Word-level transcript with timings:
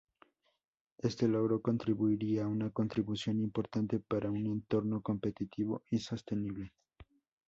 Este 0.97 1.27
logro 1.27 1.61
contribuirá 1.61 2.47
una 2.47 2.71
contribución 2.71 3.39
importante 3.39 3.99
para 3.99 4.31
un 4.31 4.47
entorno 4.47 5.03
competitivo 5.03 5.83
y 5.91 5.99
sostenible. 5.99 6.73